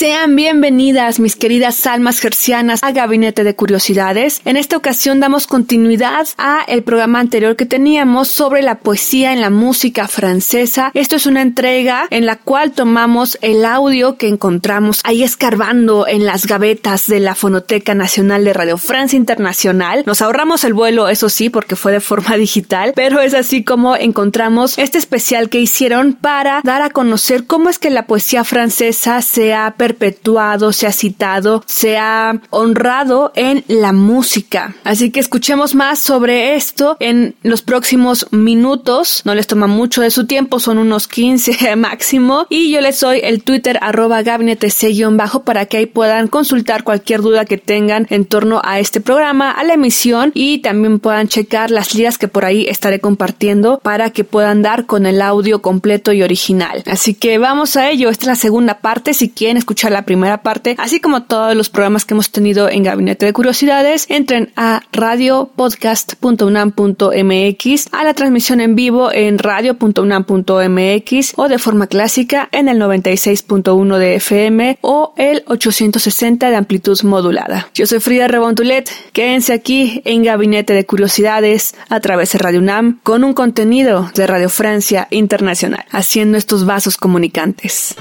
[0.00, 4.40] Sean bienvenidas, mis queridas almas gercianas, a Gabinete de Curiosidades.
[4.46, 9.42] En esta ocasión damos continuidad a el programa anterior que teníamos sobre la poesía en
[9.42, 10.90] la música francesa.
[10.94, 16.24] Esto es una entrega en la cual tomamos el audio que encontramos ahí escarbando en
[16.24, 20.04] las gavetas de la Fonoteca Nacional de Radio Francia Internacional.
[20.06, 23.96] Nos ahorramos el vuelo, eso sí, porque fue de forma digital, pero es así como
[23.96, 29.20] encontramos este especial que hicieron para dar a conocer cómo es que la poesía francesa
[29.20, 34.74] se ha perpetuado, se ha citado, se ha honrado en la música.
[34.84, 39.22] Así que escuchemos más sobre esto en los próximos minutos.
[39.24, 42.46] No les toma mucho de su tiempo, son unos 15 máximo.
[42.48, 44.68] Y yo les doy el Twitter arroba gabinete
[45.12, 49.50] bajo para que ahí puedan consultar cualquier duda que tengan en torno a este programa,
[49.50, 54.10] a la emisión y también puedan checar las ligas que por ahí estaré compartiendo para
[54.10, 56.82] que puedan dar con el audio completo y original.
[56.86, 58.10] Así que vamos a ello.
[58.10, 59.14] Esta es la segunda parte.
[59.14, 62.82] Si quieren escuchar la primera parte, así como todos los programas que hemos tenido en
[62.82, 71.58] Gabinete de Curiosidades, entren a radiopodcast.unam.mx, a la transmisión en vivo en radio.unam.mx o de
[71.58, 77.68] forma clásica en el 96.1 de FM o el 860 de amplitud modulada.
[77.74, 78.90] Yo soy Frida Rebontulet.
[79.12, 84.26] Quédense aquí en Gabinete de Curiosidades a través de Radio UNAM con un contenido de
[84.26, 87.94] Radio Francia Internacional, haciendo estos vasos comunicantes.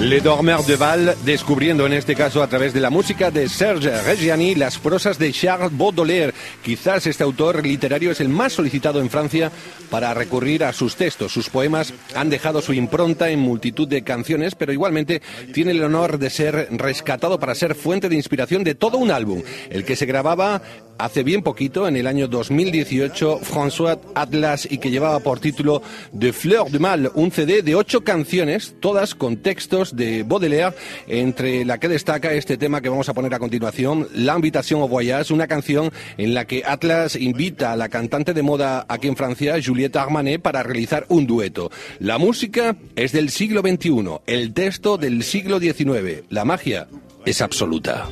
[0.00, 4.00] Le Dormeur de Val, descubriendo en este caso a través de la música de Serge
[4.00, 6.32] Reggiani las prosas de Charles Baudelaire.
[6.62, 9.52] Quizás este autor literario es el más solicitado en Francia
[9.90, 11.32] para recurrir a sus textos.
[11.32, 15.20] Sus poemas han dejado su impronta en multitud de canciones, pero igualmente
[15.52, 19.42] tiene el honor de ser rescatado para ser fuente de inspiración de todo un álbum,
[19.68, 20.62] el que se grababa
[21.00, 26.32] hace bien poquito, en el año 2018, François Atlas y que llevaba por título De
[26.32, 31.78] Fleur de Mal, un CD de ocho canciones, todas con textos de Baudelaire, entre la
[31.78, 35.90] que destaca este tema que vamos a poner a continuación, L'Invitation au Voyage, una canción
[36.18, 40.42] en la que Atlas invita a la cantante de moda aquí en Francia, Juliette Armanet,
[40.42, 41.70] para realizar un dueto.
[41.98, 46.24] La música es del siglo XXI, el texto del siglo XIX.
[46.28, 46.88] La magia
[47.24, 48.08] es absoluta.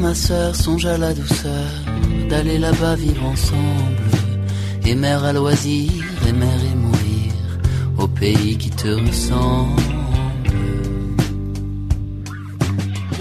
[0.00, 1.70] Ma sœur, songe à la douceur
[2.28, 4.08] d'aller là-bas vivre ensemble.
[4.84, 5.92] Et mère à loisir,
[6.26, 7.32] et mère et mourir
[7.98, 9.82] au pays qui te ressemble.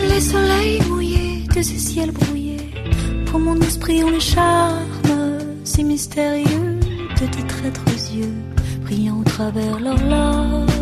[0.10, 2.74] Les soleils mouillés de ces ciels brouillés,
[3.26, 4.88] pour mon esprit ont les charmes
[5.64, 6.80] si mystérieux
[7.20, 8.38] de tes traîtres yeux,
[8.84, 10.77] brillant au travers leurs larmes.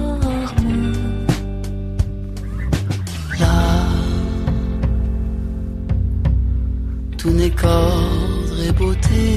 [7.66, 9.28] Qu'ordre et beauté,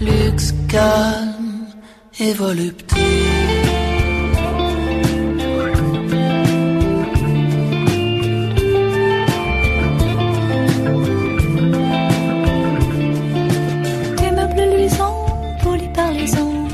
[0.00, 1.66] luxe calme
[2.20, 2.96] et volupté.
[14.16, 15.26] Tes meubles luisants,
[15.62, 16.68] polis par les ans,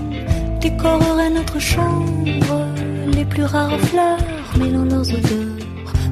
[0.61, 2.57] décoreraient notre chambre.
[3.17, 4.19] Les plus rares fleurs
[4.59, 5.65] mêlant leurs odeurs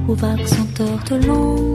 [0.09, 1.72] aux vagues senteurs de l'ombre.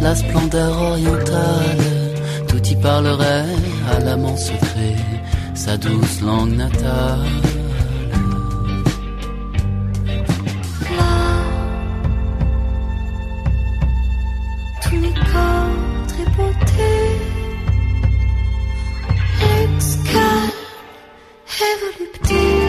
[0.00, 1.78] La splendeur orientale,
[2.48, 3.44] tout y parlerait
[3.90, 4.96] à l'amant secret,
[5.54, 7.18] sa douce langue natale.
[14.82, 16.92] Tout n'est qu'ordre et beauté.
[20.12, 20.50] Calme
[21.60, 22.59] et volupté.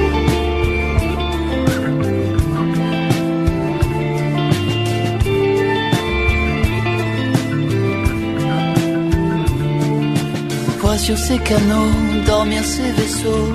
[11.05, 11.93] Sur ces canaux
[12.27, 13.53] dormir ces vaisseaux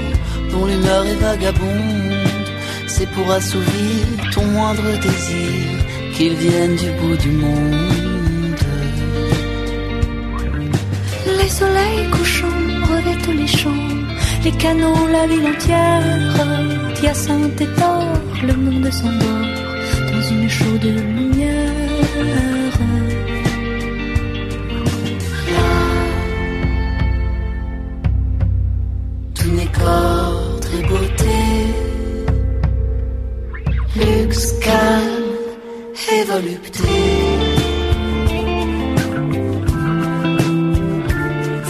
[0.51, 2.29] dont l'humeur est vagabonde.
[2.89, 3.99] C'est pour assouvir
[4.35, 5.63] ton moindre désir
[6.15, 8.63] qu'ils viennent du bout du monde.
[11.39, 12.67] Les soleils couchants
[13.25, 13.89] tous les champs,
[14.45, 16.03] les canons, la ville entière.
[17.01, 18.05] Hyacinthe et or,
[18.49, 19.53] le monde s'endort
[20.13, 21.77] dans une chaude lumière.
[36.41, 36.96] Volupté.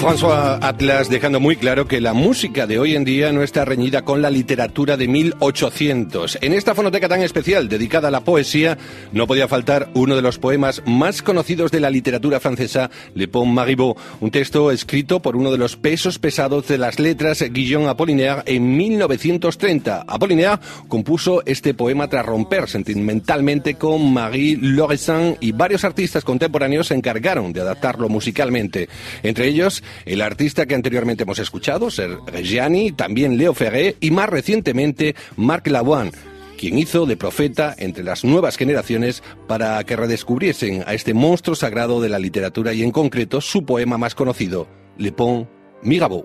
[0.06, 4.02] François Atlas dejando muy claro que la música de hoy en día no está reñida
[4.02, 6.38] con la literatura de 1800.
[6.42, 8.78] En esta fonoteca tan especial dedicada a la poesía
[9.10, 13.50] no podía faltar uno de los poemas más conocidos de la literatura francesa, Le Pont
[13.52, 18.44] Maribot, un texto escrito por uno de los pesos pesados de las letras, Guillaume Apollinaire,
[18.46, 20.04] en 1930.
[20.06, 26.94] Apollinaire compuso este poema tras romper sentimentalmente con Marie Lauresin y varios artistas contemporáneos se
[26.94, 28.88] encargaron de adaptarlo musicalmente.
[29.24, 34.28] Entre ellos, el artista que anteriormente hemos escuchado, Ser Reggiani, también Leo Ferré y más
[34.28, 36.12] recientemente Marc Lavoine
[36.56, 42.00] quien hizo de profeta entre las nuevas generaciones para que redescubriesen a este monstruo sagrado
[42.00, 44.66] de la literatura y en concreto su poema más conocido,
[44.96, 45.48] Le Pont
[45.82, 46.24] Mirabeau.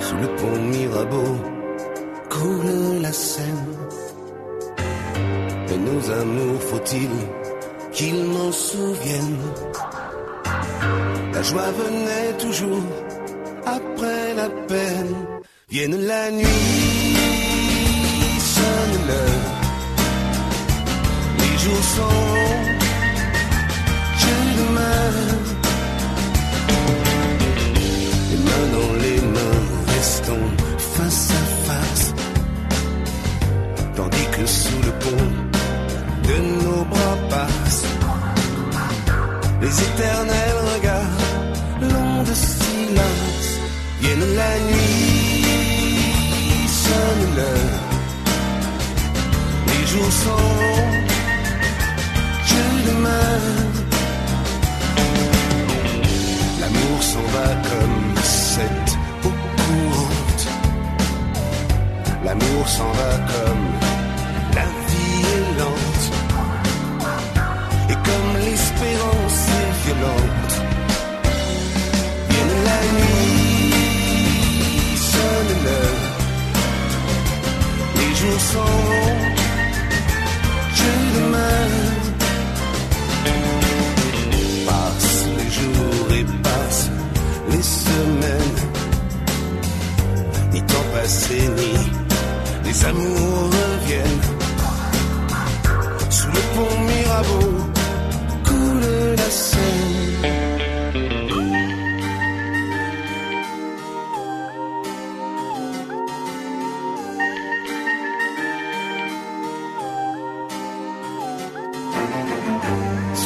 [0.00, 1.42] Sous le pont Mirabeau
[2.30, 3.76] coule la Seine.
[5.70, 7.10] Et nos amours, faut-il
[7.98, 9.42] qu'ils m'en souviennent
[11.34, 12.86] La joie venait toujours
[13.66, 15.14] après la peine.
[15.68, 17.16] Vienne la nuit,
[18.54, 19.48] sonne l'heure.
[21.40, 22.26] Les jours sont
[24.22, 25.20] je demeure.
[28.30, 29.64] Les mains dans les mains,
[29.94, 30.48] restons
[30.96, 32.14] face à face.
[33.96, 35.47] Tandis que sous le pont
[36.28, 37.84] de nos bras passent
[39.62, 41.18] les éternels regards
[41.80, 43.48] longs de silence.
[44.00, 45.48] Vienne la nuit,
[46.84, 47.80] sonne l'heure.
[49.68, 50.56] Les jours sont
[52.50, 53.48] je demeure.
[56.60, 58.92] L'amour s'en va comme cette
[59.24, 60.46] eau courante.
[62.24, 63.66] L'amour s'en va comme
[64.54, 65.87] la vie est lente.
[97.18, 97.24] Sous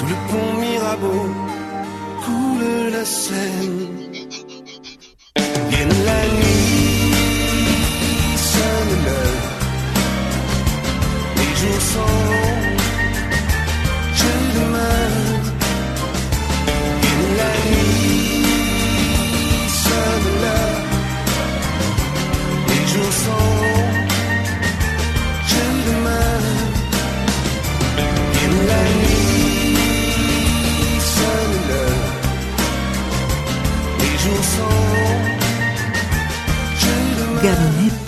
[0.07, 1.27] le pont Mirabeau
[2.25, 3.89] coule la Seine.
[5.69, 7.13] Vienne la nuit,
[8.37, 9.51] sonne l'heure.
[11.37, 11.81] Les jours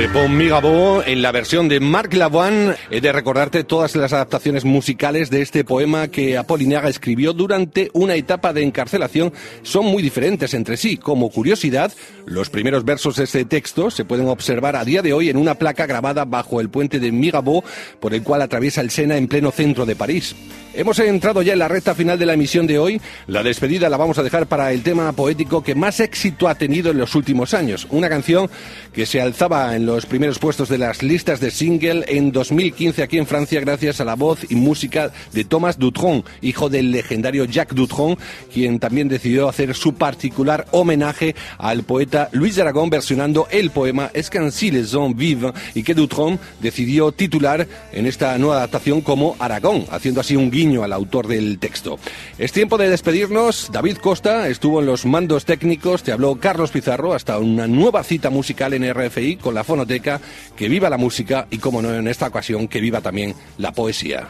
[0.00, 2.74] Le Pont Mirabeau en la versión de Marc Lavoine.
[2.90, 8.14] He de recordarte todas las adaptaciones musicales de este poema que Apollinaire escribió durante una
[8.14, 9.30] etapa de encarcelación.
[9.62, 10.96] Son muy diferentes entre sí.
[10.96, 11.92] Como curiosidad,
[12.24, 15.56] los primeros versos de este texto se pueden observar a día de hoy en una
[15.56, 17.62] placa grabada bajo el puente de Mirabeau,
[18.00, 20.34] por el cual atraviesa el Sena en pleno centro de París.
[20.72, 23.02] Hemos entrado ya en la recta final de la emisión de hoy.
[23.26, 26.92] La despedida la vamos a dejar para el tema poético que más éxito ha tenido
[26.92, 27.88] en los últimos años.
[27.90, 28.48] Una canción
[28.92, 33.02] que se alzaba en en los primeros puestos de las listas de single en 2015
[33.02, 37.44] aquí en Francia gracias a la voz y música de Thomas Dutronc, hijo del legendario
[37.44, 38.16] Jacques Dutronc,
[38.52, 44.30] quien también decidió hacer su particular homenaje al poeta Luis Aragón versionando el poema Es
[44.60, 50.20] les hommes vivent y que Dutronc decidió titular en esta nueva adaptación como Aragón, haciendo
[50.20, 51.98] así un guiño al autor del texto.
[52.38, 53.70] Es tiempo de despedirnos.
[53.72, 58.30] David Costa estuvo en los mandos técnicos, te habló Carlos Pizarro, hasta una nueva cita
[58.30, 62.68] musical en RFI con la Que viva la música y, como no, en esta ocasión,
[62.68, 64.28] que viva también la poesía.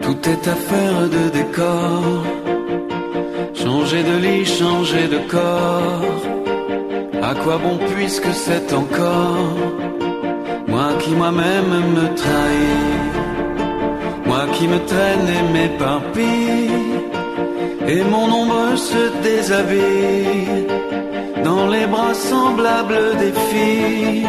[0.00, 2.22] Tout est affaire de décor.
[3.54, 6.22] Changer de lit, changer de corps.
[7.22, 9.82] À quoi bon puisque c'est encore
[10.72, 13.02] moi qui moi-même me trahis,
[14.26, 16.91] moi qui me traîne et m'éparpille,
[17.88, 20.66] et mon ombre se déshabille
[21.44, 24.26] dans les bras semblables des filles.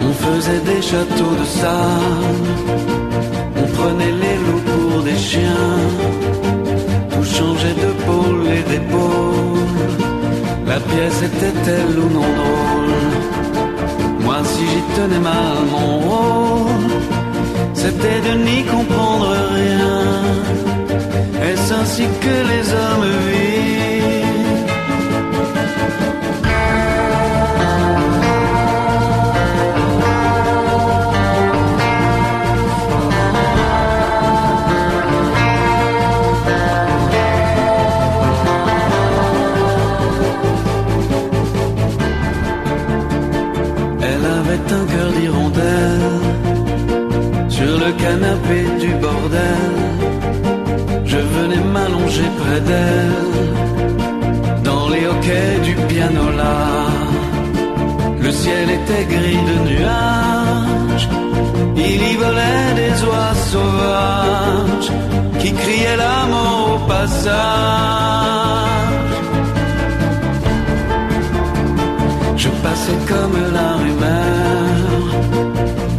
[0.00, 2.48] On faisait des châteaux de sable,
[3.62, 5.76] on prenait les loups pour des chiens,
[7.10, 9.46] tout changeait de pôle et d'épaule.
[10.66, 12.94] La pièce était-elle ou non drôle
[14.24, 17.05] Moi si j'y tenais mal mon rôle
[17.86, 20.02] C'était de n'y comprendre rien.
[21.48, 23.75] Est-ce ainsi que les hommes vivent?
[58.46, 61.06] Ciel était gris de nuages
[61.88, 64.90] Il y volait des oies sauvages
[65.40, 67.36] Qui criaient la mort au passage
[72.42, 75.00] Je passais comme la rumeur,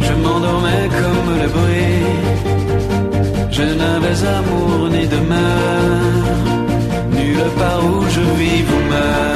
[0.06, 2.06] je m'endormais comme le bruit.
[3.56, 6.28] Je n'avais amour ni demeure,
[7.16, 9.27] nulle part où je vis ou meurs.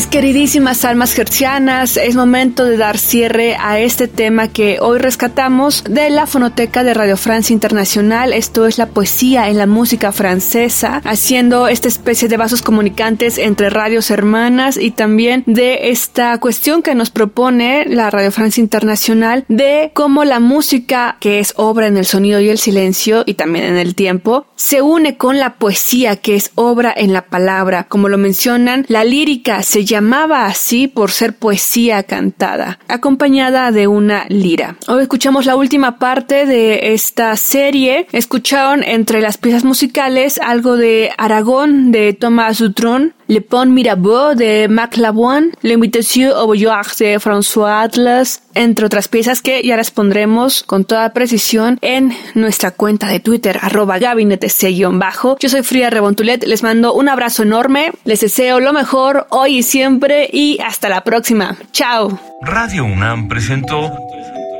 [0.00, 5.84] Mis queridísimas almas gercianas, es momento de dar cierre a este tema que hoy rescatamos
[5.84, 8.32] de la fonoteca de Radio Francia Internacional.
[8.32, 13.68] Esto es la poesía en la música francesa, haciendo esta especie de vasos comunicantes entre
[13.68, 19.90] radios hermanas y también de esta cuestión que nos propone la Radio Francia Internacional de
[19.92, 23.76] cómo la música, que es obra en el sonido y el silencio y también en
[23.76, 27.84] el tiempo, se une con la poesía, que es obra en la palabra.
[27.84, 34.24] Como lo mencionan, la lírica se llamaba así por ser poesía cantada, acompañada de una
[34.28, 34.76] lira.
[34.86, 38.06] Hoy escuchamos la última parte de esta serie.
[38.12, 44.66] Escucharon entre las piezas musicales algo de Aragón de Thomas Dutron, Le Pont Mirabeau de
[44.66, 50.64] Mac Lavoine, L'Invitation au Voyage de François Atlas, entre otras piezas que ya las pondremos
[50.64, 55.36] con toda precisión en nuestra cuenta de Twitter, arroba gabinetec-bajo.
[55.38, 59.62] Yo soy Fría Rebontulet, les mando un abrazo enorme, les deseo lo mejor hoy y
[59.62, 61.56] siempre y hasta la próxima.
[61.70, 62.18] Chao.
[62.42, 63.92] Radio UNAM presentó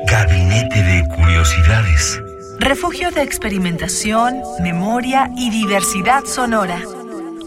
[0.07, 2.21] Gabinete de Curiosidades.
[2.57, 6.77] Refugio de experimentación, memoria y diversidad sonora.